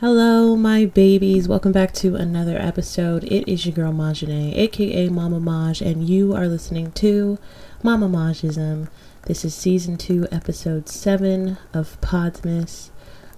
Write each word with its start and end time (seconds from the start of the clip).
Hello, 0.00 0.56
my 0.56 0.86
babies. 0.86 1.46
Welcome 1.46 1.72
back 1.72 1.92
to 1.96 2.16
another 2.16 2.56
episode. 2.56 3.22
It 3.24 3.46
is 3.46 3.66
your 3.66 3.74
girl 3.74 3.92
Majane, 3.92 4.56
aka 4.56 5.10
Mama 5.10 5.38
Maj, 5.38 5.82
and 5.82 6.08
you 6.08 6.34
are 6.34 6.48
listening 6.48 6.90
to 6.92 7.38
Mama 7.82 8.08
Majism. 8.08 8.88
This 9.26 9.44
is 9.44 9.54
season 9.54 9.98
two, 9.98 10.26
episode 10.32 10.88
seven 10.88 11.58
of 11.74 12.00
Podmas. 12.00 12.88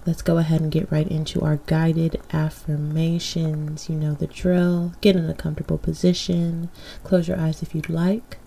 Let's 0.05 0.21
go 0.21 0.37
ahead 0.37 0.61
and 0.61 0.71
get 0.71 0.89
right 0.89 1.05
into 1.05 1.41
our 1.41 1.57
guided 1.65 2.21
affirmations. 2.31 3.89
You 3.89 3.97
know 3.97 4.13
the 4.13 4.27
drill. 4.27 4.93
Get 5.01 5.17
in 5.17 5.29
a 5.29 5.33
comfortable 5.33 5.77
position. 5.77 6.69
Close 7.03 7.27
your 7.27 7.37
eyes 7.37 7.61
if 7.61 7.75
you'd 7.75 7.89
like. 7.89 8.37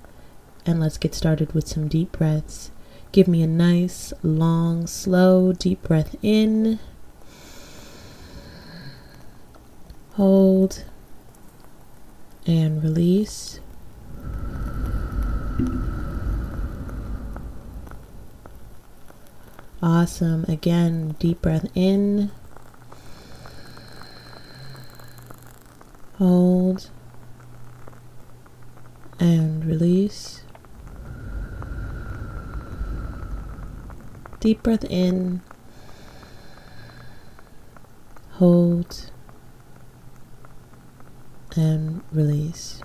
And 0.65 0.81
let's 0.81 0.97
get 0.97 1.15
started 1.15 1.53
with 1.53 1.69
some 1.69 1.87
deep 1.87 2.13
breaths. 2.13 2.71
Give 3.13 3.29
me 3.29 3.43
a 3.43 3.47
nice, 3.47 4.15
long, 4.23 4.87
slow, 4.87 5.53
deep 5.53 5.83
breath 5.83 6.17
in. 6.23 6.79
Hold 10.17 10.85
and 12.47 12.83
release. 12.83 13.61
Awesome. 19.83 20.47
Again, 20.49 21.17
deep 21.19 21.43
breath 21.43 21.67
in. 21.75 22.31
Hold 26.17 26.89
and 29.21 29.67
release. 29.67 30.45
Deep 34.41 34.63
breath 34.63 34.85
in. 34.85 35.43
Hold 38.31 39.11
and 41.57 42.03
release. 42.13 42.83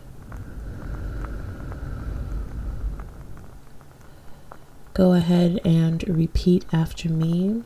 Go 4.93 5.13
ahead 5.13 5.59
and 5.63 6.07
repeat 6.07 6.65
after 6.73 7.09
me. 7.09 7.63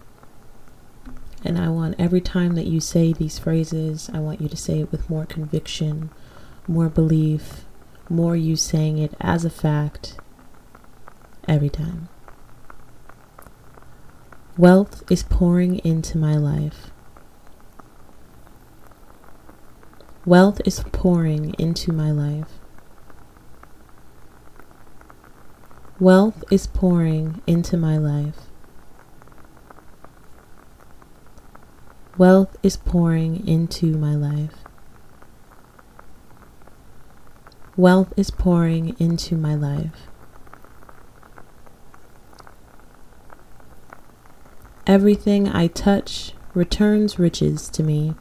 And 1.44 1.58
I 1.59 1.70
want 1.70 1.95
every 2.00 2.22
time 2.22 2.56
that 2.56 2.66
you 2.66 2.80
say 2.80 3.14
these 3.14 3.39
phrases, 3.39 4.09
I 4.14 4.20
want 4.20 4.42
you 4.42 4.50
to 4.50 4.58
say 4.58 4.80
it 4.80 4.92
with 4.92 5.09
more 5.09 5.25
conviction, 5.25 6.12
more 6.67 6.89
belief, 6.89 7.66
more 8.09 8.36
you 8.36 8.56
saying 8.56 8.97
it 8.97 9.14
as 9.19 9.45
a 9.45 9.50
fact 9.50 10.17
every 11.47 11.69
time. 11.69 12.09
Wealth 14.58 15.03
is 15.12 15.23
pouring 15.23 15.80
into 15.80 16.17
my 16.17 16.36
life. 16.38 16.92
Wealth 20.26 20.59
is 20.66 20.84
pouring 20.92 21.54
into 21.59 21.94
my 21.94 22.09
life. 22.09 22.54
Wealth 26.00 26.44
is 26.50 26.66
pouring 26.66 27.44
into 27.45 27.78
my 27.78 27.98
life. 27.98 28.48
Wealth 32.18 32.58
is 32.64 32.76
pouring 32.76 33.48
into 33.48 33.98
my 33.98 34.16
life. 34.16 34.64
Wealth 37.78 38.12
is 38.18 38.31
pouring 38.31 38.96
into 38.98 39.36
my 39.36 39.53
life. 39.53 40.08
Everything 44.88 45.47
I 45.47 45.68
touch 45.68 46.34
returns 46.56 47.19
riches 47.19 47.69
to 47.69 47.84
me. 47.84 48.16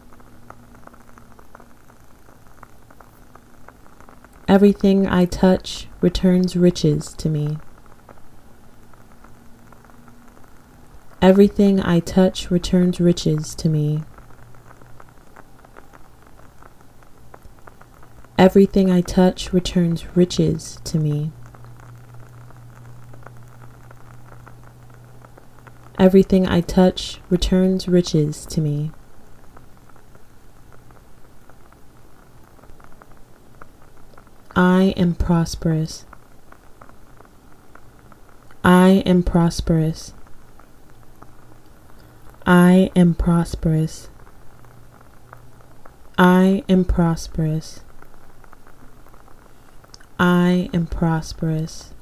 Everything 4.54 5.04
I 5.08 5.24
touch 5.24 5.88
returns 6.00 6.54
riches 6.54 7.12
to 7.14 7.28
me. 7.28 7.58
Everything 11.20 11.80
I 11.80 11.98
touch 11.98 12.52
returns 12.52 13.00
riches 13.00 13.56
to 13.56 13.68
me. 13.68 14.04
Everything 18.38 18.92
I 18.92 19.00
touch 19.00 19.52
returns 19.52 20.16
riches 20.16 20.78
to 20.84 21.00
me. 21.00 21.32
Everything 25.98 26.46
I 26.46 26.60
touch 26.60 27.20
returns 27.28 27.88
riches 27.88 28.46
to 28.46 28.60
me. 28.60 28.92
I 34.56 34.94
am 34.96 35.14
prosperous. 35.16 36.04
I 38.62 39.02
am 39.04 39.24
prosperous. 39.24 40.14
I 42.46 42.90
am 42.94 43.14
prosperous. 43.14 44.08
I 46.16 46.62
am 46.68 46.84
prosperous. 46.84 47.80
I 50.20 50.70
am 50.72 50.86
prosperous. 50.86 51.92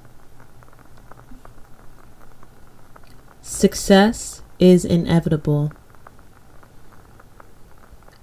Success 3.41 4.43
is 4.59 4.85
inevitable. 4.85 5.73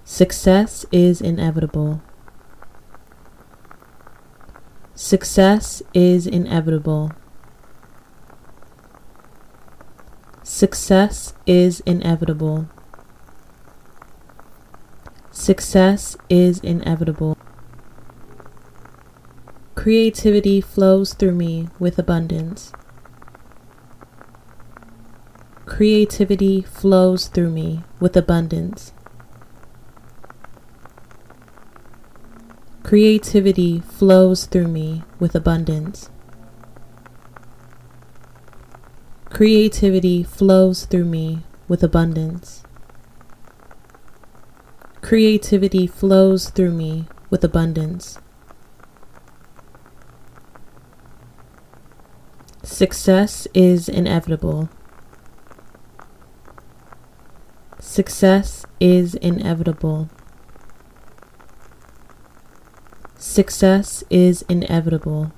Success 0.03 0.85
is 0.91 1.19
inevitable. 1.19 2.01
Success 5.01 5.81
is 5.93 6.27
inevitable. 6.27 7.13
Success 10.43 11.33
is 11.47 11.79
inevitable. 11.85 12.67
Success 15.31 16.17
is 16.29 16.59
inevitable. 16.59 17.37
Creativity 19.73 20.59
flows 20.59 21.13
through 21.13 21.31
me 21.31 21.69
with 21.79 21.97
abundance. 21.97 22.73
Creativity 25.65 26.61
flows 26.61 27.29
through 27.29 27.51
me 27.51 27.83
with 28.01 28.17
abundance. 28.17 28.91
Creativity 32.89 33.81
flows 33.81 34.47
through 34.47 34.67
me 34.67 35.03
with 35.19 35.35
abundance. 35.35 36.09
Creativity 39.29 40.23
flows 40.23 40.85
through 40.85 41.05
me 41.05 41.43
with 41.67 41.83
abundance. 41.83 42.63
Creativity 45.01 45.85
flows 45.85 46.49
through 46.49 46.71
me 46.71 47.05
with 47.29 47.43
abundance. 47.43 48.17
Success 52.63 53.47
is 53.53 53.87
inevitable. 53.87 54.67
Success 57.79 58.65
is 58.79 59.13
inevitable. 59.13 60.09
Success 63.21 64.01
is 64.09 64.43
inevitable. 64.47 65.33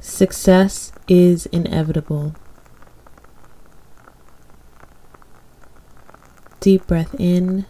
Success 0.00 0.92
is 1.08 1.46
inevitable. 1.46 2.34
Deep 6.60 6.86
breath 6.86 7.14
in. 7.18 7.64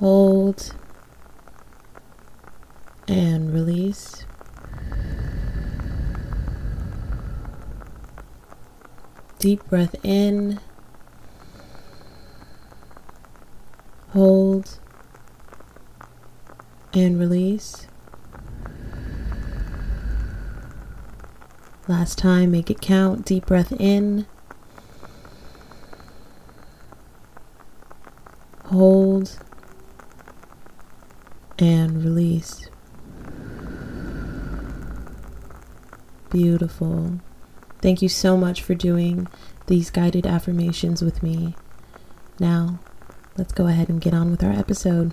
Hold 0.00 0.74
and 3.06 3.54
release. 3.54 4.26
Deep 9.38 9.64
breath 9.68 9.94
in. 10.02 10.58
Hold 14.12 14.78
and 16.94 17.18
release. 17.18 17.86
Last 21.88 22.16
time, 22.18 22.52
make 22.52 22.70
it 22.70 22.80
count. 22.80 23.26
Deep 23.26 23.46
breath 23.46 23.72
in. 23.72 24.26
Hold 28.66 29.38
and 31.58 32.02
release. 32.02 32.68
Beautiful. 36.30 37.20
Thank 37.80 38.00
you 38.00 38.08
so 38.08 38.36
much 38.36 38.62
for 38.62 38.74
doing 38.74 39.26
these 39.66 39.90
guided 39.90 40.26
affirmations 40.26 41.02
with 41.02 41.22
me. 41.22 41.54
Now, 42.38 42.78
let's 43.36 43.52
go 43.52 43.66
ahead 43.66 43.88
and 43.88 44.00
get 44.00 44.14
on 44.14 44.30
with 44.30 44.42
our 44.42 44.52
episode. 44.52 45.12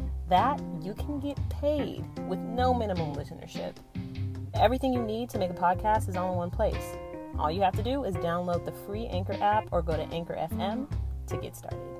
that, 0.31 0.59
you 0.81 0.93
can 0.93 1.19
get 1.19 1.37
paid 1.49 2.03
with 2.27 2.39
no 2.39 2.73
minimum 2.73 3.13
listenership. 3.13 3.75
Everything 4.55 4.93
you 4.93 5.01
need 5.01 5.29
to 5.29 5.37
make 5.37 5.51
a 5.51 5.53
podcast 5.53 6.09
is 6.09 6.15
all 6.15 6.31
in 6.31 6.37
one 6.37 6.49
place. 6.49 6.95
All 7.37 7.51
you 7.51 7.61
have 7.61 7.75
to 7.75 7.83
do 7.83 8.03
is 8.05 8.15
download 8.15 8.65
the 8.65 8.71
free 8.71 9.07
Anchor 9.07 9.37
app 9.41 9.67
or 9.71 9.81
go 9.81 9.95
to 9.95 10.03
Anchor 10.13 10.35
FM 10.35 10.87
to 11.27 11.37
get 11.37 11.55
started. 11.55 11.90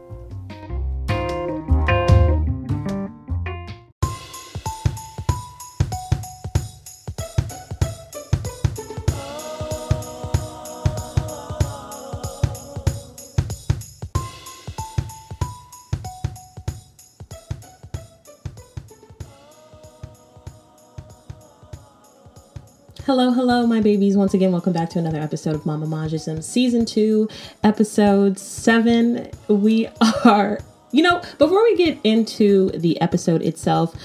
Hello, 23.08 23.32
hello, 23.32 23.66
my 23.66 23.82
babies. 23.82 24.16
Once 24.16 24.36
again, 24.36 24.52
welcome 24.52 24.74
back 24.74 24.88
to 24.92 25.00
another 25.00 25.20
episode 25.20 25.56
of 25.56 25.66
Mama 25.66 25.88
Majism, 25.88 26.44
Season 26.44 26.86
2, 26.86 27.28
Episode 27.64 28.38
7. 28.38 29.28
We 29.48 29.90
are, 30.24 30.60
you 30.92 31.02
know, 31.02 31.20
before 31.40 31.64
we 31.64 31.76
get 31.76 31.98
into 32.04 32.70
the 32.70 33.02
episode 33.02 33.42
itself, 33.42 33.96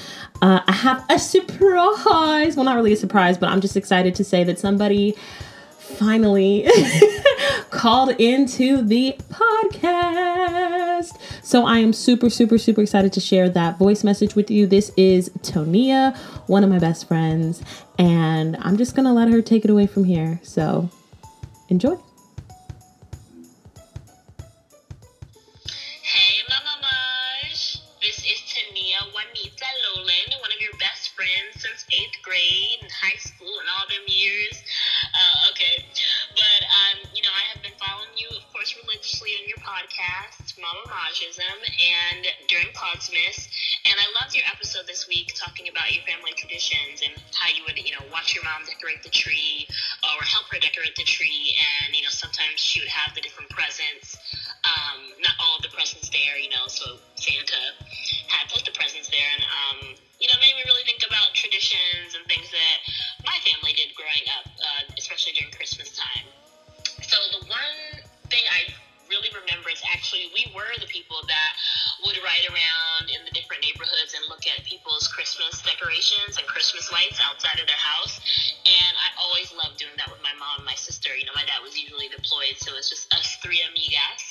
uh, 0.41 0.61
I 0.67 0.73
have 0.73 1.05
a 1.11 1.19
surprise. 1.19 2.57
Well, 2.57 2.65
not 2.65 2.75
really 2.75 2.95
a 2.95 2.97
surprise, 2.97 3.37
but 3.37 3.51
I'm 3.51 3.61
just 3.61 3.77
excited 3.77 4.15
to 4.15 4.25
say 4.25 4.45
that 4.45 4.59
somebody 4.59 5.15
finally 5.79 6.67
called 7.71 8.11
into 8.21 8.83
the 8.83 9.17
podcast. 9.29 11.19
So 11.43 11.67
I 11.67 11.79
am 11.79 11.93
super, 11.93 12.31
super, 12.31 12.59
super 12.59 12.81
excited 12.83 13.13
to 13.15 13.21
share 13.21 13.49
that 13.51 13.79
voice 13.79 14.03
message 14.05 14.35
with 14.35 14.51
you. 14.51 14.67
This 14.67 14.91
is 14.97 15.29
Tonia, 15.41 16.17
one 16.49 16.65
of 16.65 16.71
my 16.71 16.79
best 16.79 17.07
friends, 17.09 17.63
and 17.99 18.57
I'm 18.61 18.77
just 18.77 18.95
gonna 18.95 19.13
let 19.13 19.29
her 19.29 19.43
take 19.43 19.65
it 19.65 19.71
away 19.71 19.87
from 19.87 20.05
here. 20.05 20.41
So 20.43 20.91
enjoy. 21.69 21.99
Majism, 40.57 41.59
and 41.69 42.25
during 42.49 42.69
Podmas. 42.73 43.49
And 43.85 43.95
I 44.01 44.07
loved 44.21 44.33
your 44.35 44.45
episode 44.49 44.89
this 44.89 45.05
week 45.09 45.37
talking 45.37 45.69
about 45.69 45.93
your 45.93 46.03
family 46.09 46.33
traditions 46.33 47.05
and 47.05 47.13
how 47.37 47.53
you 47.53 47.61
would, 47.69 47.77
you 47.77 47.93
know, 47.93 48.05
watch 48.09 48.35
your 48.35 48.45
mom 48.45 48.65
decorate 48.65 49.03
the 49.03 49.13
tree 49.13 49.69
or 50.01 50.17
help 50.25 50.49
her 50.49 50.59
decorate 50.59 50.97
the 50.97 51.05
tree. 51.05 51.53
And 51.85 51.93
you 51.93 52.03
know, 52.03 52.13
sometimes 52.13 52.57
she 52.57 52.81
would 52.81 52.89
have 52.89 53.13
the 53.15 53.21
different 53.21 53.51
presents. 53.53 54.17
Um, 54.65 55.13
not 55.21 55.37
all 55.39 55.61
of 55.61 55.63
the 55.63 55.73
presents 55.77 56.09
there, 56.09 56.41
you 56.41 56.49
know, 56.49 56.67
so 56.67 56.97
Santa 57.21 57.77
had 58.33 58.49
put 58.49 58.65
the 58.65 58.73
presents 58.73 59.13
there, 59.13 59.31
and 59.39 59.45
um, 59.45 59.79
you 60.19 60.27
know, 60.27 60.37
made 60.41 60.57
me 60.57 60.65
really 60.67 60.83
think 60.89 61.05
about 61.07 61.37
traditions 61.37 62.17
and 62.17 62.25
things 62.27 62.49
that 62.51 62.77
my 63.23 63.37
family 63.45 63.77
did 63.77 63.93
growing 63.95 64.27
up, 64.41 64.49
uh, 64.49 64.83
especially 64.99 65.37
during 65.37 65.53
Christmas 65.53 65.93
time. 65.95 66.27
So 67.05 67.17
the 67.39 67.47
one 67.47 68.03
thing 68.27 68.43
I 68.51 68.73
really 69.17 69.33
remember 69.33 69.73
is 69.73 69.81
actually 69.89 70.29
we 70.37 70.45
were 70.53 70.69
the 70.77 70.91
people 70.93 71.17
that 71.25 71.53
would 72.05 72.21
ride 72.21 72.45
around 72.53 73.09
in 73.09 73.25
the 73.25 73.33
different 73.33 73.65
neighborhoods 73.65 74.13
and 74.13 74.21
look 74.29 74.45
at 74.45 74.61
people's 74.69 75.09
Christmas 75.09 75.65
decorations 75.65 76.37
and 76.37 76.45
Christmas 76.45 76.93
lights 76.93 77.17
outside 77.25 77.57
of 77.57 77.65
their 77.65 77.81
house. 77.81 78.21
And 78.69 78.93
I 79.01 79.09
always 79.17 79.49
loved 79.57 79.81
doing 79.81 79.97
that 79.97 80.13
with 80.13 80.21
my 80.21 80.37
mom 80.37 80.61
and 80.61 80.69
my 80.69 80.77
sister. 80.77 81.17
You 81.17 81.25
know, 81.25 81.33
my 81.33 81.49
dad 81.49 81.65
was 81.65 81.73
usually 81.73 82.13
deployed, 82.13 82.61
so 82.61 82.77
it 82.77 82.85
was 82.85 82.93
just 82.93 83.09
us 83.17 83.41
three 83.41 83.65
amigas. 83.65 84.25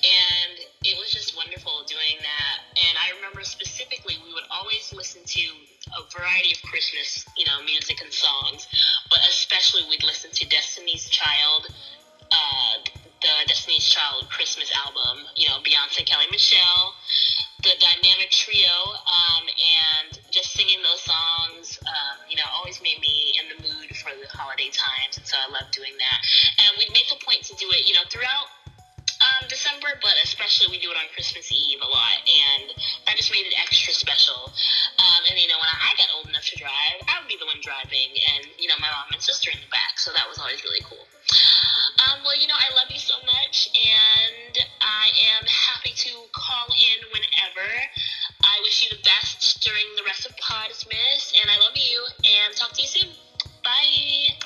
And 0.00 0.64
it 0.88 0.96
was 0.96 1.12
just 1.12 1.36
wonderful 1.36 1.84
doing 1.84 2.16
that. 2.24 2.56
And 2.88 2.94
I 2.96 3.12
remember 3.20 3.44
specifically 3.44 4.16
we 4.24 4.32
would 4.32 4.48
always 4.48 4.88
listen 4.96 5.20
to 5.28 5.44
a 5.92 6.00
variety 6.08 6.56
of 6.56 6.62
Christmas, 6.64 7.26
you 7.36 7.44
know, 7.44 7.60
music 7.68 8.00
and 8.00 8.12
songs, 8.12 8.66
but 9.12 9.20
especially 9.28 9.84
we'd 9.92 10.04
listen 10.04 10.32
to 10.32 10.48
Destiny's 10.48 11.10
Child, 11.10 11.68
uh, 12.32 12.74
the 13.42 13.48
Destiny's 13.50 13.90
Child 13.90 14.30
Christmas 14.30 14.70
album, 14.86 15.26
you 15.34 15.50
know, 15.50 15.58
Beyonce, 15.66 16.06
Kelly 16.06 16.30
Michelle, 16.30 16.94
the 17.66 17.74
dynamic 17.82 18.30
trio, 18.30 18.70
um, 19.02 19.44
and 19.50 20.14
just 20.30 20.54
singing 20.54 20.78
those 20.86 21.02
songs, 21.02 21.74
um, 21.82 22.22
you 22.30 22.38
know, 22.38 22.46
always 22.54 22.78
made 22.86 23.02
me 23.02 23.34
in 23.42 23.50
the 23.50 23.58
mood 23.66 23.90
for 23.98 24.14
the 24.14 24.30
holiday 24.30 24.70
times, 24.70 25.18
and 25.18 25.26
so 25.26 25.34
I 25.34 25.50
love 25.50 25.66
doing 25.74 25.90
that. 25.90 26.18
And 26.62 26.70
we'd 26.78 26.94
make 26.94 27.10
a 27.10 27.18
point 27.18 27.42
to 27.50 27.54
do 27.58 27.66
it, 27.74 27.82
you 27.82 27.98
know, 27.98 28.06
throughout 28.14 28.46
um, 29.26 29.50
December, 29.50 29.90
but 29.98 30.14
especially 30.22 30.70
we 30.70 30.78
do 30.78 30.94
it 30.94 30.98
on 30.98 31.10
Christmas 31.10 31.50
Eve 31.50 31.82
a 31.82 31.90
lot, 31.90 32.22
and 32.22 32.70
that 33.10 33.18
just 33.18 33.34
made 33.34 33.42
it 33.42 33.58
extra 33.58 33.90
special. 33.90 34.54
Um, 35.02 35.20
and 35.26 35.34
you 35.34 35.50
know, 35.50 35.58
when 35.58 35.66
I 35.66 35.90
got 35.98 36.14
old 36.14 36.30
enough 36.30 36.46
to 36.46 36.56
drive, 36.62 36.98
I 37.10 37.18
would 37.18 37.26
be 37.26 37.38
the 37.42 37.50
one 37.50 37.58
driving, 37.58 38.14
and 38.38 38.46
you 38.62 38.70
know, 38.70 38.78
my 38.78 38.90
mom 38.90 39.10
and 39.10 39.22
sister 39.22 39.50
in 39.50 39.58
the 39.58 39.70
back, 39.74 39.98
so 39.98 40.14
that 40.14 40.30
was 40.30 40.38
always 40.38 40.62
really 40.62 40.82
cool. 40.86 41.10
Um, 42.02 42.24
well, 42.24 42.34
you 42.40 42.46
know, 42.48 42.58
I 42.58 42.74
love 42.74 42.90
you 42.90 42.98
so 42.98 43.14
much, 43.26 43.68
and 43.74 44.58
I 44.80 45.06
am 45.38 45.46
happy 45.46 45.92
to 45.94 46.10
call 46.32 46.66
in 46.66 46.98
whenever. 47.12 47.70
I 48.42 48.58
wish 48.62 48.82
you 48.82 48.90
the 48.90 49.02
best 49.04 49.62
during 49.62 49.84
the 49.96 50.02
rest 50.02 50.26
of 50.26 50.34
Podmas, 50.36 51.32
and 51.40 51.50
I 51.50 51.58
love 51.58 51.76
you, 51.76 52.02
and 52.24 52.56
talk 52.56 52.72
to 52.72 52.82
you 52.82 52.88
soon. 52.88 53.10
Bye. 53.62 54.41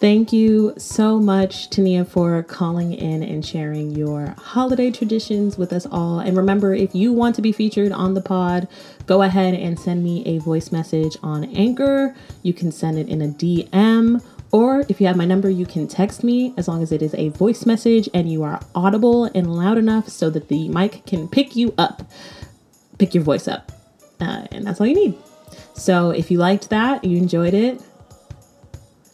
Thank 0.00 0.32
you 0.32 0.72
so 0.78 1.18
much, 1.18 1.68
Tania, 1.68 2.06
for 2.06 2.42
calling 2.42 2.94
in 2.94 3.22
and 3.22 3.44
sharing 3.44 3.94
your 3.94 4.34
holiday 4.38 4.90
traditions 4.90 5.58
with 5.58 5.74
us 5.74 5.84
all. 5.84 6.20
And 6.20 6.38
remember, 6.38 6.74
if 6.74 6.94
you 6.94 7.12
want 7.12 7.36
to 7.36 7.42
be 7.42 7.52
featured 7.52 7.92
on 7.92 8.14
the 8.14 8.22
pod, 8.22 8.66
go 9.04 9.20
ahead 9.20 9.52
and 9.52 9.78
send 9.78 10.02
me 10.02 10.24
a 10.24 10.38
voice 10.38 10.72
message 10.72 11.18
on 11.22 11.44
Anchor. 11.54 12.16
You 12.42 12.54
can 12.54 12.72
send 12.72 12.98
it 12.98 13.10
in 13.10 13.20
a 13.20 13.28
DM, 13.28 14.24
or 14.50 14.86
if 14.88 15.02
you 15.02 15.06
have 15.06 15.18
my 15.18 15.26
number, 15.26 15.50
you 15.50 15.66
can 15.66 15.86
text 15.86 16.24
me 16.24 16.54
as 16.56 16.66
long 16.66 16.82
as 16.82 16.92
it 16.92 17.02
is 17.02 17.14
a 17.14 17.28
voice 17.28 17.66
message 17.66 18.08
and 18.14 18.32
you 18.32 18.42
are 18.42 18.58
audible 18.74 19.24
and 19.34 19.54
loud 19.54 19.76
enough 19.76 20.08
so 20.08 20.30
that 20.30 20.48
the 20.48 20.70
mic 20.70 21.04
can 21.04 21.28
pick 21.28 21.54
you 21.54 21.74
up, 21.76 22.10
pick 22.96 23.14
your 23.14 23.22
voice 23.22 23.46
up. 23.46 23.70
Uh, 24.18 24.46
and 24.50 24.66
that's 24.66 24.80
all 24.80 24.86
you 24.86 24.94
need. 24.94 25.18
So 25.74 26.08
if 26.08 26.30
you 26.30 26.38
liked 26.38 26.70
that, 26.70 27.04
you 27.04 27.18
enjoyed 27.18 27.52
it, 27.52 27.82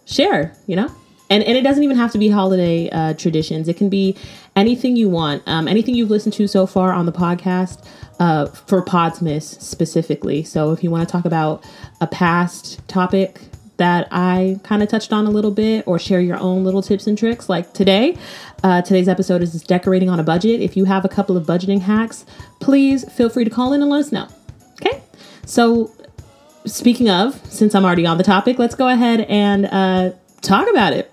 share, 0.07 0.57
you 0.67 0.77
know? 0.77 0.91
And, 1.29 1.43
and 1.43 1.59
it 1.59 1.63
doesn't 1.63 1.83
even 1.83 1.97
have 1.97 2.13
to 2.13 2.19
be 2.19 2.29
holiday 2.29 2.89
uh, 2.91 3.15
traditions. 3.15 3.69
It 3.69 3.77
can 3.77 3.89
be 3.89 4.17
anything 4.55 4.97
you 4.97 5.09
want, 5.09 5.43
um, 5.47 5.67
anything 5.67 5.95
you've 5.95 6.11
listened 6.11 6.35
to 6.35 6.47
so 6.47 6.67
far 6.67 6.93
on 6.93 7.05
the 7.05 7.13
podcast 7.13 7.85
uh, 8.21 8.47
for 8.47 8.83
Podmas 8.83 9.61
specifically. 9.61 10.45
So 10.45 10.73
if 10.73 10.85
you 10.85 10.91
want 10.91 11.07
to 11.07 11.13
talk 11.13 11.25
about 11.25 11.65
a 12.01 12.07
past 12.07 12.87
topic 12.87 13.41
that 13.77 14.09
I 14.11 14.59
kind 14.63 14.83
of 14.83 14.89
touched 14.89 15.13
on 15.13 15.27
a 15.27 15.31
little 15.31 15.51
bit 15.51 15.87
or 15.87 15.99
share 15.99 16.21
your 16.21 16.39
own 16.39 16.65
little 16.65 16.81
tips 16.81 17.07
and 17.09 17.19
tricks, 17.19 17.49
like 17.49 17.75
today, 17.75 18.17
uh, 18.63 18.83
today's 18.83 19.09
episode 19.09 19.43
is 19.43 19.61
decorating 19.63 20.09
on 20.09 20.21
a 20.21 20.23
budget. 20.23 20.61
If 20.61 20.77
you 20.77 20.85
have 20.85 21.05
a 21.05 21.09
couple 21.09 21.37
of 21.37 21.45
budgeting 21.45 21.81
hacks, 21.81 22.25
please 22.61 23.11
feel 23.13 23.29
free 23.29 23.45
to 23.45 23.51
call 23.51 23.73
in 23.73 23.83
and 23.83 23.91
let 23.91 23.99
us 23.99 24.13
know. 24.13 24.29
Okay? 24.81 25.03
So 25.45 25.93
speaking 26.67 27.09
of, 27.09 27.35
since 27.51 27.75
I'm 27.75 27.85
already 27.85 28.07
on 28.07 28.19
the 28.19 28.25
topic, 28.25 28.59
let's 28.59 28.75
go 28.75 28.89
ahead 28.89 29.21
and 29.23 29.67
uh, 29.67 30.13
talk 30.43 30.69
about 30.69 30.93
it. 30.93 31.13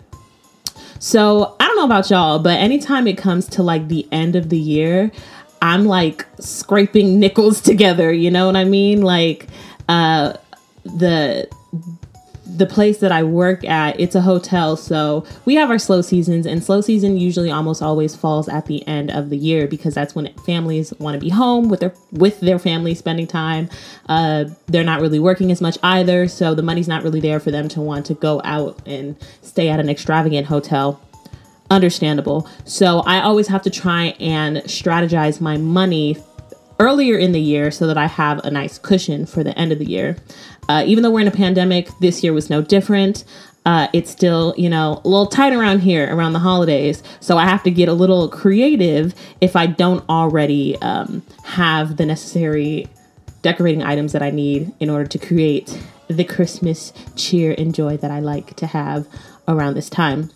So 1.00 1.56
I 1.60 1.68
don't 1.68 1.76
know 1.76 1.86
about 1.86 2.10
y'all, 2.10 2.40
but 2.40 2.60
anytime 2.60 3.08
it 3.08 3.18
comes 3.18 3.48
to 3.50 3.64
like 3.64 3.88
the 3.88 4.08
end 4.12 4.36
of 4.36 4.50
the 4.50 4.58
year, 4.58 5.12
I'm 5.62 5.86
like 5.86 6.26
scraping 6.40 7.20
nickels 7.20 7.62
together. 7.62 8.12
You 8.12 8.32
know 8.32 8.46
what 8.46 8.56
I 8.56 8.64
mean? 8.64 9.02
Like 9.02 9.48
uh, 9.90 10.34
the 10.84 11.48
the 12.46 12.66
place 12.66 12.98
that 13.00 13.12
I 13.12 13.24
work 13.24 13.64
at, 13.64 14.00
it's 14.00 14.16
a 14.16 14.22
hotel, 14.22 14.76
so 14.76 15.26
we 15.46 15.56
have 15.56 15.70
our 15.70 15.80
slow 15.80 16.02
seasons, 16.02 16.46
and 16.46 16.64
slow 16.64 16.82
season 16.82 17.18
usually 17.18 17.50
almost 17.50 17.82
always 17.82 18.16
falls 18.16 18.50
at 18.50 18.66
the 18.66 18.86
end 18.86 19.12
of 19.12 19.30
the 19.30 19.38
year 19.38 19.68
because 19.68 19.94
that's 19.94 20.14
when 20.14 20.34
families 20.46 20.94
want 21.00 21.16
to 21.16 21.20
be 21.20 21.30
home 21.30 21.70
with 21.70 21.80
their 21.80 21.94
with 22.12 22.42
their 22.42 22.60
family, 22.60 22.96
spending 22.96 23.28
time. 23.28 23.70
Uh, 24.10 24.46
they're 24.68 24.84
not 24.84 25.00
really 25.00 25.20
working 25.20 25.52
as 25.52 25.62
much 25.62 25.78
either, 25.84 26.28
so 26.28 26.54
the 26.54 26.62
money's 26.62 26.88
not 26.88 27.04
really 27.04 27.22
there 27.22 27.40
for 27.40 27.50
them 27.50 27.70
to 27.70 27.82
want 27.82 28.06
to 28.08 28.14
go 28.14 28.42
out 28.44 28.80
and 28.86 29.16
stay 29.42 29.70
at 29.70 29.80
an 29.80 29.90
extravagant 29.90 30.48
hotel. 30.48 31.02
Understandable. 31.72 32.48
So 32.66 33.00
I 33.00 33.22
always 33.22 33.48
have 33.48 33.62
to 33.64 33.70
try 33.70 34.16
and 34.20 34.58
strategize 34.58 35.40
my 35.40 35.58
money 35.58 36.18
earlier 36.84 37.18
in 37.18 37.32
the 37.32 37.40
year 37.40 37.72
so 37.72 37.88
that 37.88 37.98
I 37.98 38.08
have 38.08 38.44
a 38.44 38.52
nice 38.52 38.78
cushion 38.78 39.26
for 39.26 39.42
the 39.42 39.58
end 39.58 39.72
of 39.72 39.80
the 39.80 39.86
year. 39.86 40.18
Uh, 40.68 40.84
even 40.86 41.02
though 41.02 41.12
we're 41.12 41.22
in 41.22 41.28
a 41.28 41.32
pandemic, 41.32 41.88
this 42.02 42.24
year 42.24 42.34
was 42.34 42.50
no 42.50 42.62
different. 42.62 43.24
Uh, 43.66 43.88
it's 43.94 44.12
still, 44.12 44.54
you 44.58 44.70
know, 44.70 45.02
a 45.06 45.08
little 45.08 45.28
tight 45.28 45.54
around 45.54 45.80
here 45.80 46.14
around 46.14 46.34
the 46.34 46.40
holidays. 46.40 47.02
So 47.22 47.38
I 47.38 47.46
have 47.46 47.64
to 47.64 47.72
get 47.72 47.88
a 47.88 47.94
little 47.94 48.28
creative 48.28 49.16
if 49.40 49.56
I 49.56 49.66
don't 49.66 50.08
already 50.10 50.78
um, 50.82 51.24
have 51.46 51.96
the 51.96 52.06
necessary 52.06 52.88
decorating 53.42 53.82
items 53.82 54.12
that 54.12 54.22
I 54.22 54.32
need 54.32 54.74
in 54.82 54.90
order 54.90 55.08
to 55.08 55.18
create 55.18 55.82
the 56.08 56.26
Christmas 56.26 56.92
cheer 57.16 57.56
and 57.58 57.74
joy 57.74 57.96
that 57.98 58.12
I 58.12 58.20
like 58.20 58.56
to 58.58 58.68
have 58.68 59.08
around 59.48 59.76
this 59.76 59.90
time. 59.90 60.32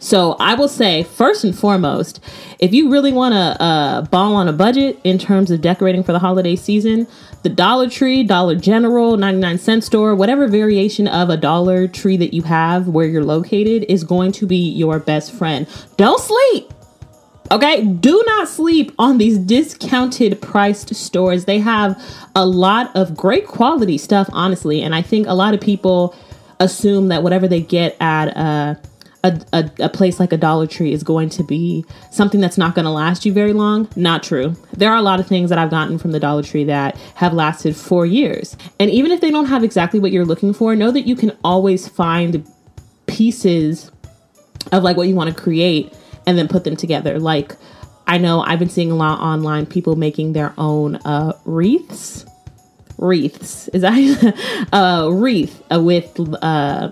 So 0.00 0.32
I 0.40 0.54
will 0.54 0.66
say, 0.68 1.02
first 1.02 1.44
and 1.44 1.56
foremost, 1.56 2.24
if 2.58 2.72
you 2.72 2.90
really 2.90 3.12
want 3.12 3.34
to 3.34 3.62
uh, 3.62 4.02
ball 4.06 4.34
on 4.34 4.48
a 4.48 4.52
budget 4.52 4.98
in 5.04 5.18
terms 5.18 5.50
of 5.50 5.60
decorating 5.60 6.02
for 6.02 6.12
the 6.12 6.18
holiday 6.18 6.56
season, 6.56 7.06
the 7.42 7.50
Dollar 7.50 7.88
Tree, 7.88 8.24
Dollar 8.24 8.54
General, 8.54 9.18
99 9.18 9.58
cent 9.58 9.84
store, 9.84 10.14
whatever 10.14 10.48
variation 10.48 11.06
of 11.06 11.28
a 11.28 11.36
Dollar 11.36 11.86
Tree 11.86 12.16
that 12.16 12.32
you 12.32 12.42
have 12.42 12.88
where 12.88 13.06
you're 13.06 13.24
located 13.24 13.84
is 13.90 14.02
going 14.02 14.32
to 14.32 14.46
be 14.46 14.56
your 14.56 14.98
best 14.98 15.32
friend. 15.32 15.68
Don't 15.98 16.20
sleep. 16.20 16.72
Okay, 17.50 17.84
do 17.84 18.22
not 18.26 18.48
sleep 18.48 18.92
on 18.98 19.18
these 19.18 19.36
discounted 19.36 20.40
priced 20.40 20.94
stores. 20.94 21.44
They 21.44 21.58
have 21.58 22.02
a 22.34 22.46
lot 22.46 22.90
of 22.96 23.14
great 23.14 23.46
quality 23.46 23.98
stuff, 23.98 24.30
honestly, 24.32 24.80
and 24.80 24.94
I 24.94 25.02
think 25.02 25.26
a 25.26 25.34
lot 25.34 25.52
of 25.52 25.60
people 25.60 26.14
assume 26.58 27.08
that 27.08 27.22
whatever 27.22 27.48
they 27.48 27.60
get 27.60 27.96
at 28.00 28.36
uh 28.36 28.74
a, 29.22 29.40
a, 29.52 29.70
a, 29.80 29.88
place 29.88 30.18
like 30.18 30.32
a 30.32 30.36
Dollar 30.36 30.66
Tree 30.66 30.92
is 30.92 31.02
going 31.02 31.28
to 31.30 31.42
be 31.42 31.84
something 32.10 32.40
that's 32.40 32.56
not 32.56 32.74
going 32.74 32.84
to 32.84 32.90
last 32.90 33.26
you 33.26 33.32
very 33.32 33.52
long. 33.52 33.88
Not 33.94 34.22
true. 34.22 34.56
There 34.72 34.90
are 34.90 34.96
a 34.96 35.02
lot 35.02 35.20
of 35.20 35.26
things 35.26 35.50
that 35.50 35.58
I've 35.58 35.70
gotten 35.70 35.98
from 35.98 36.12
the 36.12 36.20
Dollar 36.20 36.42
Tree 36.42 36.64
that 36.64 36.96
have 37.16 37.34
lasted 37.34 37.76
four 37.76 38.06
years. 38.06 38.56
And 38.78 38.90
even 38.90 39.10
if 39.10 39.20
they 39.20 39.30
don't 39.30 39.46
have 39.46 39.62
exactly 39.62 40.00
what 40.00 40.12
you're 40.12 40.24
looking 40.24 40.54
for, 40.54 40.74
know 40.74 40.90
that 40.90 41.06
you 41.06 41.16
can 41.16 41.36
always 41.44 41.86
find 41.86 42.46
pieces 43.06 43.90
of 44.72 44.82
like 44.82 44.96
what 44.96 45.08
you 45.08 45.14
want 45.14 45.34
to 45.34 45.42
create 45.42 45.92
and 46.26 46.38
then 46.38 46.48
put 46.48 46.64
them 46.64 46.76
together. 46.76 47.18
Like, 47.18 47.56
I 48.06 48.18
know 48.18 48.40
I've 48.40 48.58
been 48.58 48.70
seeing 48.70 48.90
a 48.90 48.96
lot 48.96 49.20
online 49.20 49.66
people 49.66 49.96
making 49.96 50.32
their 50.32 50.54
own 50.56 50.96
uh, 50.96 51.34
wreaths. 51.44 52.24
Wreaths. 52.96 53.68
Is 53.68 53.82
that 53.82 53.92
a 54.72 54.76
uh, 54.76 55.08
wreath 55.10 55.62
uh, 55.70 55.80
with. 55.80 56.18
Uh, 56.42 56.90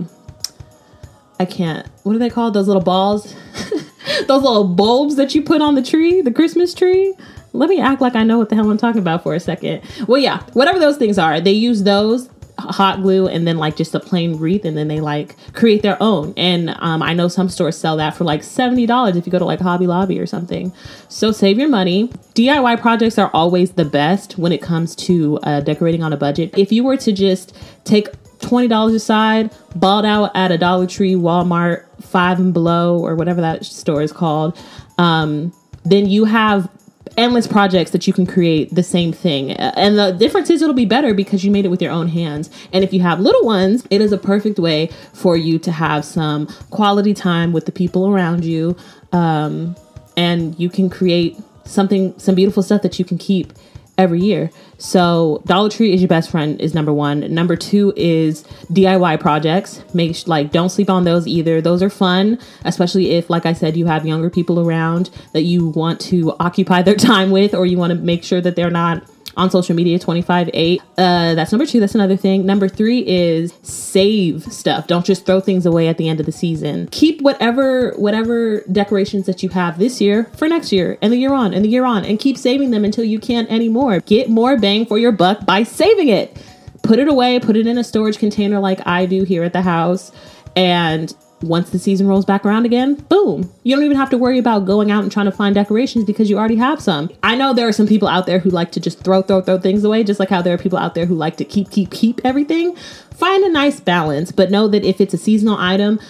I 1.40 1.44
can't. 1.44 1.86
What 2.02 2.16
are 2.16 2.18
they 2.18 2.30
called? 2.30 2.54
Those 2.54 2.66
little 2.66 2.82
balls? 2.82 3.34
Those 4.26 4.42
little 4.42 4.64
bulbs 4.64 5.16
that 5.16 5.34
you 5.34 5.42
put 5.42 5.62
on 5.62 5.74
the 5.74 5.82
tree, 5.82 6.20
the 6.20 6.32
Christmas 6.32 6.74
tree. 6.74 7.14
Let 7.52 7.68
me 7.70 7.80
act 7.80 8.00
like 8.00 8.14
I 8.14 8.24
know 8.24 8.38
what 8.38 8.48
the 8.48 8.56
hell 8.56 8.70
I'm 8.70 8.78
talking 8.78 9.00
about 9.00 9.22
for 9.22 9.34
a 9.34 9.40
second. 9.40 9.82
Well, 10.06 10.20
yeah, 10.20 10.42
whatever 10.52 10.78
those 10.78 10.96
things 10.96 11.18
are, 11.18 11.40
they 11.40 11.52
use 11.52 11.82
those 11.82 12.28
hot 12.58 13.02
glue 13.02 13.28
and 13.28 13.46
then 13.46 13.56
like 13.56 13.76
just 13.76 13.94
a 13.94 14.00
plain 14.00 14.36
wreath 14.36 14.64
and 14.64 14.76
then 14.76 14.88
they 14.88 15.00
like 15.00 15.36
create 15.52 15.82
their 15.82 15.96
own 16.02 16.34
and 16.36 16.74
um, 16.80 17.02
i 17.02 17.14
know 17.14 17.28
some 17.28 17.48
stores 17.48 17.78
sell 17.78 17.96
that 17.96 18.16
for 18.16 18.24
like 18.24 18.42
$70 18.42 19.14
if 19.14 19.26
you 19.26 19.30
go 19.30 19.38
to 19.38 19.44
like 19.44 19.60
hobby 19.60 19.86
lobby 19.86 20.18
or 20.18 20.26
something 20.26 20.72
so 21.08 21.30
save 21.30 21.56
your 21.56 21.68
money 21.68 22.08
diy 22.34 22.80
projects 22.80 23.16
are 23.16 23.30
always 23.32 23.72
the 23.72 23.84
best 23.84 24.38
when 24.38 24.50
it 24.50 24.60
comes 24.60 24.96
to 24.96 25.38
uh, 25.44 25.60
decorating 25.60 26.02
on 26.02 26.12
a 26.12 26.16
budget 26.16 26.56
if 26.58 26.72
you 26.72 26.82
were 26.82 26.96
to 26.96 27.12
just 27.12 27.56
take 27.84 28.08
$20 28.40 28.94
aside, 28.94 29.50
bought 29.74 30.04
out 30.04 30.30
at 30.34 30.50
a 30.50 30.58
Dollar 30.58 30.86
Tree, 30.86 31.14
Walmart, 31.14 31.84
Five 32.02 32.38
and 32.38 32.52
Below, 32.52 32.98
or 32.98 33.14
whatever 33.14 33.40
that 33.40 33.64
store 33.64 34.02
is 34.02 34.12
called, 34.12 34.58
um, 34.98 35.52
then 35.84 36.06
you 36.06 36.24
have 36.24 36.70
endless 37.16 37.46
projects 37.46 37.90
that 37.90 38.06
you 38.06 38.12
can 38.12 38.26
create 38.26 38.72
the 38.74 38.82
same 38.82 39.12
thing. 39.12 39.52
And 39.52 39.98
the 39.98 40.12
difference 40.12 40.50
is 40.50 40.62
it'll 40.62 40.74
be 40.74 40.84
better 40.84 41.14
because 41.14 41.44
you 41.44 41.50
made 41.50 41.64
it 41.64 41.68
with 41.68 41.82
your 41.82 41.90
own 41.90 42.08
hands. 42.08 42.48
And 42.72 42.84
if 42.84 42.92
you 42.92 43.00
have 43.00 43.18
little 43.18 43.44
ones, 43.44 43.86
it 43.90 44.00
is 44.00 44.12
a 44.12 44.18
perfect 44.18 44.58
way 44.58 44.90
for 45.12 45.36
you 45.36 45.58
to 45.60 45.72
have 45.72 46.04
some 46.04 46.46
quality 46.70 47.14
time 47.14 47.52
with 47.52 47.66
the 47.66 47.72
people 47.72 48.08
around 48.08 48.44
you. 48.44 48.76
Um, 49.12 49.74
and 50.16 50.58
you 50.58 50.70
can 50.70 50.88
create 50.88 51.36
something, 51.64 52.16
some 52.18 52.34
beautiful 52.34 52.62
stuff 52.62 52.82
that 52.82 52.98
you 52.98 53.04
can 53.04 53.18
keep 53.18 53.52
every 53.98 54.20
year. 54.20 54.50
So 54.78 55.42
Dollar 55.44 55.68
Tree 55.68 55.92
is 55.92 56.00
your 56.00 56.08
best 56.08 56.30
friend 56.30 56.60
is 56.60 56.72
number 56.72 56.92
one. 56.92 57.34
Number 57.34 57.56
two 57.56 57.92
is 57.96 58.44
DIY 58.72 59.18
projects. 59.20 59.82
Make 59.92 60.26
like 60.28 60.52
don't 60.52 60.70
sleep 60.70 60.88
on 60.88 61.04
those 61.04 61.26
either. 61.26 61.60
Those 61.60 61.82
are 61.82 61.90
fun, 61.90 62.38
especially 62.64 63.10
if, 63.10 63.28
like 63.28 63.44
I 63.44 63.52
said, 63.52 63.76
you 63.76 63.86
have 63.86 64.06
younger 64.06 64.30
people 64.30 64.60
around 64.60 65.10
that 65.32 65.42
you 65.42 65.68
want 65.68 66.00
to 66.02 66.34
occupy 66.38 66.82
their 66.82 66.94
time 67.12 67.30
with, 67.30 67.54
or 67.54 67.66
you 67.66 67.76
want 67.76 67.92
to 67.92 67.98
make 67.98 68.22
sure 68.22 68.40
that 68.40 68.54
they're 68.54 68.70
not 68.70 69.02
on 69.36 69.50
social 69.50 69.74
media 69.74 69.98
25 69.98 70.50
8 70.52 70.80
uh, 70.80 71.34
that's 71.34 71.52
number 71.52 71.66
two 71.66 71.80
that's 71.80 71.94
another 71.94 72.16
thing. 72.16 72.44
Number 72.44 72.68
three 72.68 73.06
is 73.06 73.52
save 73.62 74.42
stuff. 74.52 74.86
Don't 74.86 75.06
just 75.06 75.26
throw 75.26 75.40
things 75.40 75.66
away 75.66 75.88
at 75.88 75.98
the 75.98 76.08
end 76.08 76.20
of 76.20 76.26
the 76.26 76.32
season. 76.32 76.88
Keep 76.90 77.22
whatever 77.22 77.92
whatever 77.96 78.62
decorations 78.72 79.26
that 79.26 79.42
you 79.42 79.48
have 79.50 79.78
this 79.78 80.00
year 80.00 80.24
for 80.36 80.48
next 80.48 80.72
year 80.72 80.98
and 81.02 81.12
the 81.12 81.16
year 81.16 81.32
on 81.32 81.54
and 81.54 81.64
the 81.64 81.68
year 81.68 81.84
on 81.84 82.04
and 82.04 82.18
keep 82.18 82.36
saving 82.36 82.70
them 82.70 82.84
until 82.84 83.04
you 83.04 83.18
can't 83.18 83.50
anymore. 83.50 84.00
Get 84.00 84.28
more 84.28 84.58
bang 84.58 84.86
for 84.86 84.98
your 84.98 85.12
buck 85.12 85.46
by 85.46 85.62
saving 85.62 86.08
it. 86.08 86.42
Put 86.82 86.98
it 86.98 87.08
away 87.08 87.38
put 87.38 87.56
it 87.56 87.66
in 87.66 87.76
a 87.76 87.84
storage 87.84 88.18
container 88.18 88.60
like 88.60 88.80
i 88.86 89.04
do 89.04 89.24
here 89.24 89.42
at 89.42 89.52
the 89.52 89.60
house 89.60 90.10
and 90.56 91.14
once 91.42 91.70
the 91.70 91.78
season 91.78 92.06
rolls 92.06 92.24
back 92.24 92.44
around 92.44 92.66
again, 92.66 92.94
boom. 92.94 93.52
You 93.62 93.74
don't 93.74 93.84
even 93.84 93.96
have 93.96 94.10
to 94.10 94.18
worry 94.18 94.38
about 94.38 94.66
going 94.66 94.90
out 94.90 95.02
and 95.02 95.12
trying 95.12 95.26
to 95.26 95.32
find 95.32 95.54
decorations 95.54 96.04
because 96.04 96.28
you 96.28 96.38
already 96.38 96.56
have 96.56 96.80
some. 96.80 97.10
I 97.22 97.36
know 97.36 97.52
there 97.52 97.68
are 97.68 97.72
some 97.72 97.86
people 97.86 98.08
out 98.08 98.26
there 98.26 98.38
who 98.38 98.50
like 98.50 98.72
to 98.72 98.80
just 98.80 99.02
throw, 99.04 99.22
throw, 99.22 99.40
throw 99.40 99.58
things 99.58 99.84
away, 99.84 100.04
just 100.04 100.20
like 100.20 100.28
how 100.28 100.42
there 100.42 100.54
are 100.54 100.58
people 100.58 100.78
out 100.78 100.94
there 100.94 101.06
who 101.06 101.14
like 101.14 101.36
to 101.36 101.44
keep, 101.44 101.70
keep, 101.70 101.90
keep 101.90 102.20
everything. 102.24 102.74
Find 103.14 103.44
a 103.44 103.50
nice 103.50 103.80
balance, 103.80 104.32
but 104.32 104.50
know 104.50 104.68
that 104.68 104.84
if 104.84 105.00
it's 105.00 105.14
a 105.14 105.18
seasonal 105.18 105.56
item, 105.58 106.00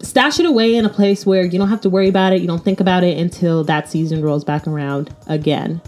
stash 0.00 0.38
it 0.40 0.46
away 0.46 0.74
in 0.74 0.84
a 0.84 0.88
place 0.88 1.24
where 1.24 1.44
you 1.44 1.58
don't 1.58 1.68
have 1.68 1.80
to 1.82 1.90
worry 1.90 2.08
about 2.08 2.32
it, 2.32 2.40
you 2.40 2.46
don't 2.46 2.64
think 2.64 2.80
about 2.80 3.04
it 3.04 3.18
until 3.18 3.64
that 3.64 3.88
season 3.88 4.22
rolls 4.22 4.44
back 4.44 4.66
around 4.66 5.14
again. 5.26 5.80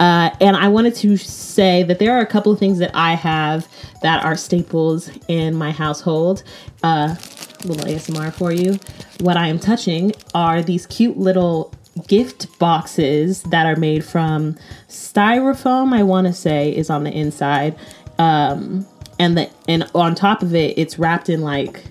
Uh, 0.00 0.30
and 0.40 0.56
I 0.56 0.68
wanted 0.68 0.94
to 0.96 1.16
say 1.16 1.82
that 1.82 1.98
there 1.98 2.16
are 2.16 2.20
a 2.20 2.26
couple 2.26 2.52
of 2.52 2.58
things 2.58 2.78
that 2.78 2.92
I 2.94 3.14
have 3.14 3.66
that 4.02 4.24
are 4.24 4.36
staples 4.36 5.10
in 5.26 5.54
my 5.56 5.72
household. 5.72 6.44
Uh, 6.82 7.16
little 7.64 7.84
ASMR 7.84 8.32
for 8.32 8.52
you. 8.52 8.78
What 9.20 9.36
I 9.36 9.48
am 9.48 9.58
touching 9.58 10.12
are 10.34 10.62
these 10.62 10.86
cute 10.86 11.16
little 11.16 11.72
gift 12.06 12.58
boxes 12.58 13.42
that 13.44 13.66
are 13.66 13.76
made 13.76 14.04
from 14.04 14.56
styrofoam, 14.88 15.94
I 15.94 16.02
want 16.02 16.26
to 16.26 16.32
say, 16.32 16.74
is 16.74 16.90
on 16.90 17.04
the 17.04 17.10
inside. 17.10 17.76
Um, 18.18 18.86
and 19.18 19.36
the 19.36 19.50
and 19.66 19.90
on 19.94 20.14
top 20.14 20.42
of 20.42 20.54
it, 20.54 20.78
it's 20.78 20.98
wrapped 20.98 21.28
in 21.28 21.40
like 21.40 21.84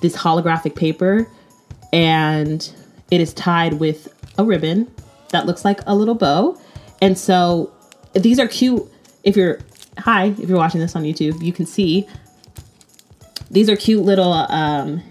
this 0.00 0.16
holographic 0.16 0.76
paper, 0.76 1.28
and 1.92 2.72
it 3.10 3.20
is 3.20 3.34
tied 3.34 3.74
with 3.74 4.08
a 4.38 4.44
ribbon 4.44 4.90
that 5.30 5.46
looks 5.46 5.64
like 5.64 5.80
a 5.86 5.94
little 5.94 6.14
bow. 6.14 6.58
And 7.02 7.18
so 7.18 7.72
these 8.14 8.38
are 8.38 8.48
cute. 8.48 8.82
If 9.24 9.36
you're 9.36 9.60
hi, 9.98 10.26
if 10.26 10.48
you're 10.48 10.58
watching 10.58 10.80
this 10.80 10.96
on 10.96 11.02
YouTube, 11.02 11.42
you 11.42 11.52
can 11.52 11.66
see 11.66 12.08
these 13.50 13.68
are 13.68 13.76
cute 13.76 14.04
little 14.04 14.32
um, 14.32 15.02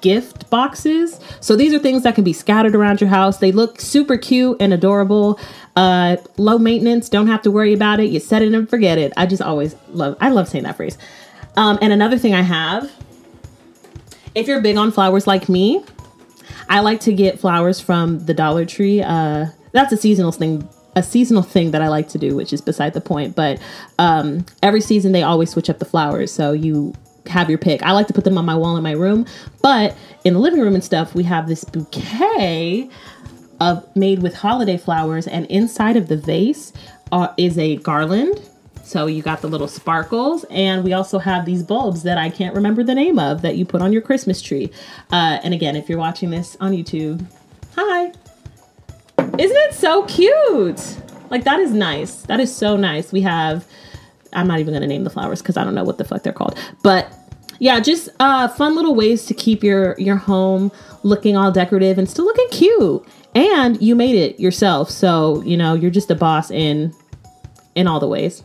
gift 0.00 0.50
boxes. 0.50 1.18
So 1.40 1.56
these 1.56 1.72
are 1.72 1.78
things 1.78 2.02
that 2.02 2.14
can 2.14 2.24
be 2.24 2.32
scattered 2.32 2.74
around 2.74 3.00
your 3.00 3.08
house. 3.10 3.38
They 3.38 3.52
look 3.52 3.80
super 3.80 4.16
cute 4.18 4.56
and 4.60 4.74
adorable. 4.74 5.40
Uh, 5.76 6.16
low 6.36 6.58
maintenance, 6.58 7.08
don't 7.08 7.28
have 7.28 7.42
to 7.42 7.50
worry 7.50 7.72
about 7.72 8.00
it. 8.00 8.10
You 8.10 8.20
set 8.20 8.42
it 8.42 8.52
and 8.52 8.68
forget 8.68 8.98
it. 8.98 9.12
I 9.16 9.26
just 9.26 9.40
always 9.40 9.74
love, 9.88 10.16
I 10.20 10.28
love 10.28 10.48
saying 10.48 10.64
that 10.64 10.76
phrase. 10.76 10.98
Um, 11.56 11.78
and 11.80 11.92
another 11.92 12.18
thing 12.18 12.34
I 12.34 12.42
have, 12.42 12.90
if 14.34 14.46
you're 14.46 14.60
big 14.60 14.76
on 14.76 14.90
flowers 14.90 15.26
like 15.26 15.48
me, 15.48 15.84
I 16.68 16.80
like 16.80 17.00
to 17.00 17.12
get 17.12 17.38
flowers 17.38 17.80
from 17.80 18.20
the 18.20 18.34
Dollar 18.34 18.64
Tree. 18.64 19.02
Uh, 19.02 19.46
that's 19.72 19.92
a 19.92 19.96
seasonal 19.96 20.32
thing 20.32 20.68
a 20.94 21.02
seasonal 21.02 21.42
thing 21.42 21.70
that 21.70 21.80
I 21.80 21.88
like 21.88 22.08
to 22.08 22.18
do, 22.18 22.36
which 22.36 22.52
is 22.52 22.60
beside 22.60 22.92
the 22.92 23.00
point. 23.00 23.34
But 23.34 23.58
um, 23.98 24.44
every 24.62 24.82
season 24.82 25.12
they 25.12 25.22
always 25.22 25.48
switch 25.48 25.70
up 25.70 25.78
the 25.78 25.86
flowers, 25.86 26.30
so 26.30 26.52
you 26.52 26.94
have 27.26 27.48
your 27.48 27.58
pick. 27.58 27.82
I 27.82 27.92
like 27.92 28.06
to 28.08 28.12
put 28.12 28.24
them 28.24 28.38
on 28.38 28.44
my 28.44 28.56
wall 28.56 28.76
in 28.76 28.82
my 28.82 28.92
room, 28.92 29.26
but 29.62 29.96
in 30.24 30.34
the 30.34 30.40
living 30.40 30.60
room 30.60 30.74
and 30.74 30.84
stuff, 30.84 31.14
we 31.14 31.24
have 31.24 31.48
this 31.48 31.64
bouquet 31.64 32.88
of 33.60 33.96
made 33.96 34.22
with 34.22 34.34
holiday 34.34 34.76
flowers, 34.76 35.26
and 35.26 35.46
inside 35.46 35.96
of 35.96 36.08
the 36.08 36.16
vase 36.16 36.72
uh, 37.12 37.28
is 37.36 37.58
a 37.58 37.76
garland. 37.76 38.40
So 38.82 39.06
you 39.06 39.22
got 39.22 39.40
the 39.40 39.48
little 39.48 39.68
sparkles, 39.68 40.44
and 40.50 40.82
we 40.82 40.92
also 40.92 41.18
have 41.18 41.46
these 41.46 41.62
bulbs 41.62 42.02
that 42.02 42.18
I 42.18 42.28
can't 42.28 42.54
remember 42.54 42.82
the 42.82 42.94
name 42.94 43.18
of 43.18 43.42
that 43.42 43.56
you 43.56 43.64
put 43.64 43.80
on 43.80 43.92
your 43.92 44.02
Christmas 44.02 44.42
tree. 44.42 44.70
Uh, 45.12 45.38
and 45.44 45.54
again, 45.54 45.76
if 45.76 45.88
you're 45.88 45.98
watching 45.98 46.30
this 46.30 46.56
on 46.60 46.72
YouTube, 46.72 47.24
hi. 47.76 48.12
Isn't 49.38 49.56
it 49.56 49.74
so 49.74 50.04
cute? 50.04 50.98
Like 51.30 51.44
that 51.44 51.60
is 51.60 51.72
nice. 51.72 52.22
That 52.22 52.40
is 52.40 52.54
so 52.54 52.76
nice. 52.76 53.12
We 53.12 53.22
have 53.22 53.66
I'm 54.32 54.46
not 54.46 54.60
even 54.60 54.74
gonna 54.74 54.86
name 54.86 55.04
the 55.04 55.10
flowers 55.10 55.42
because 55.42 55.56
I 55.56 55.64
don't 55.64 55.74
know 55.74 55.84
what 55.84 55.98
the 55.98 56.04
fuck 56.04 56.22
they're 56.22 56.32
called. 56.32 56.58
But 56.82 57.12
yeah, 57.58 57.78
just 57.80 58.08
uh, 58.18 58.48
fun 58.48 58.74
little 58.74 58.94
ways 58.94 59.26
to 59.26 59.34
keep 59.34 59.62
your 59.62 59.94
your 59.98 60.16
home 60.16 60.72
looking 61.02 61.36
all 61.36 61.52
decorative 61.52 61.98
and 61.98 62.08
still 62.08 62.24
looking 62.24 62.48
cute. 62.50 63.04
And 63.34 63.80
you 63.80 63.94
made 63.94 64.14
it 64.14 64.38
yourself, 64.38 64.90
so 64.90 65.42
you 65.42 65.56
know 65.56 65.74
you're 65.74 65.90
just 65.90 66.10
a 66.10 66.14
boss 66.14 66.50
in 66.50 66.94
in 67.74 67.86
all 67.86 68.00
the 68.00 68.08
ways. 68.08 68.42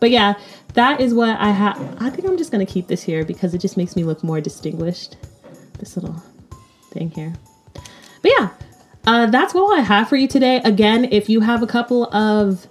But 0.00 0.10
yeah, 0.10 0.34
that 0.74 1.00
is 1.00 1.14
what 1.14 1.38
I 1.38 1.50
have. 1.50 1.78
I 2.02 2.10
think 2.10 2.28
I'm 2.28 2.36
just 2.36 2.50
gonna 2.50 2.66
keep 2.66 2.88
this 2.88 3.02
here 3.02 3.24
because 3.24 3.54
it 3.54 3.58
just 3.58 3.76
makes 3.76 3.96
me 3.96 4.04
look 4.04 4.22
more 4.22 4.40
distinguished. 4.40 5.16
This 5.78 5.96
little 5.96 6.22
thing 6.90 7.10
here. 7.10 7.34
But 8.22 8.32
yeah, 8.36 8.50
uh, 9.06 9.26
that's 9.26 9.54
all 9.54 9.72
I 9.72 9.80
have 9.80 10.08
for 10.08 10.16
you 10.16 10.26
today. 10.26 10.60
Again, 10.64 11.06
if 11.12 11.28
you 11.28 11.40
have 11.40 11.62
a 11.62 11.66
couple 11.66 12.12
of 12.14 12.66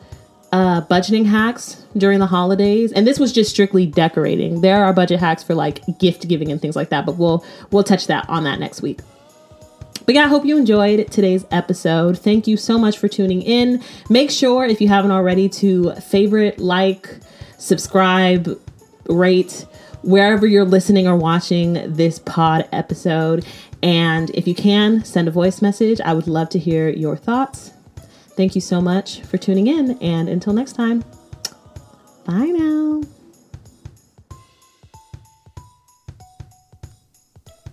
uh, 0.56 0.82
budgeting 0.88 1.26
hacks 1.26 1.86
during 1.98 2.20
the 2.20 2.26
holidays, 2.28 2.94
and 2.94 3.06
this 3.06 3.20
was 3.20 3.34
just 3.34 3.52
strictly 3.52 3.86
decorating. 3.86 4.62
There 4.62 4.86
are 4.86 4.94
budget 4.94 5.20
hacks 5.20 5.44
for 5.44 5.54
like 5.54 5.82
gift 6.00 6.30
giving 6.30 6.50
and 6.50 6.62
things 6.62 6.78
like 6.78 6.90
that, 6.90 7.06
but 7.06 7.18
we'll 7.18 7.46
we'll 7.72 7.84
touch 7.84 8.08
that 8.08 8.30
on 8.30 8.46
that 8.46 8.58
next 8.58 8.82
week. 8.82 9.02
But 10.06 10.16
yeah, 10.16 10.24
I 10.24 10.28
hope 10.28 10.46
you 10.46 10.58
enjoyed 10.58 11.12
today's 11.12 11.46
episode. 11.52 12.18
Thank 12.18 12.48
you 12.48 12.56
so 12.56 12.78
much 12.78 12.98
for 12.98 13.10
tuning 13.10 13.42
in. 13.42 13.84
Make 14.10 14.32
sure 14.32 14.64
if 14.64 14.80
you 14.80 14.88
haven't 14.88 15.12
already 15.12 15.50
to 15.50 15.94
favorite, 15.96 16.58
like, 16.58 17.10
subscribe, 17.58 18.58
rate 19.10 19.66
wherever 20.04 20.48
you're 20.48 20.64
listening 20.64 21.06
or 21.06 21.18
watching 21.18 21.74
this 21.92 22.20
pod 22.20 22.70
episode. 22.72 23.46
And 23.84 24.30
if 24.30 24.48
you 24.48 24.56
can, 24.56 25.04
send 25.04 25.28
a 25.28 25.32
voice 25.32 25.62
message. 25.62 26.00
I 26.00 26.14
would 26.14 26.28
love 26.28 26.50
to 26.50 26.60
hear 26.60 26.90
your 26.90 27.18
thoughts. 27.18 27.72
Thank 28.36 28.56
you 28.56 28.62
so 28.62 28.82
much 28.82 29.22
for 29.22 29.38
tuning 29.38 29.68
in. 29.68 29.98
And 30.00 30.28
until 30.28 30.54
next 30.54 30.74
time, 30.74 31.04
bye 32.26 32.46
now. 32.46 33.02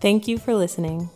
Thank 0.00 0.26
you 0.26 0.38
for 0.38 0.54
listening. 0.54 1.10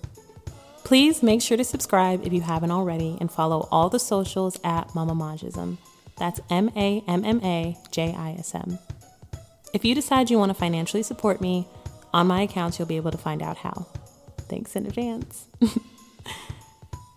Please 0.85 1.23
make 1.23 1.43
sure 1.43 1.57
to 1.57 1.65
subscribe 1.65 2.25
if 2.25 2.33
you 2.33 2.41
haven't 2.43 2.71
already 2.71 3.19
and 3.21 3.31
follow 3.31 3.69
all 3.73 3.89
the 3.89 3.99
socials 3.99 4.61
at 4.63 4.95
Mama 4.95 5.15
Majism. 5.15 5.79
That's 6.17 6.41
M 6.49 6.71
A 6.77 7.03
M 7.09 7.25
M 7.25 7.41
A 7.43 7.77
J 7.91 8.15
I 8.17 8.33
S 8.39 8.55
M. 8.55 8.79
If 9.73 9.85
you 9.85 9.95
decide 9.95 10.31
you 10.31 10.39
want 10.39 10.51
to 10.51 10.55
financially 10.55 11.03
support 11.03 11.41
me, 11.41 11.67
on 12.15 12.29
my 12.29 12.43
accounts 12.43 12.79
you'll 12.79 12.87
be 12.87 12.97
able 12.97 13.11
to 13.11 13.19
find 13.19 13.43
out 13.43 13.59
how. 13.59 13.87
Thanks 14.49 14.77
in 14.77 14.87
advance. 14.87 15.47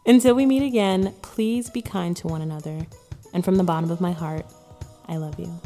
Until 0.10 0.34
we 0.34 0.48
meet 0.48 0.64
again, 0.64 1.14
please 1.22 1.70
be 1.70 1.84
kind 1.84 2.18
to 2.18 2.26
one 2.26 2.42
another. 2.42 2.88
And 3.32 3.46
from 3.46 3.58
the 3.58 3.64
bottom 3.64 3.92
of 3.92 4.02
my 4.02 4.12
heart, 4.12 4.44
I 5.08 5.18
love 5.18 5.40
you. 5.40 5.62